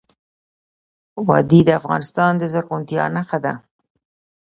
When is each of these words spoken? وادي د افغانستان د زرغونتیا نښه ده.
وادي 1.27 1.61
د 1.65 1.69
افغانستان 1.79 2.31
د 2.37 2.43
زرغونتیا 2.53 3.05
نښه 3.15 3.39
ده. 3.45 3.53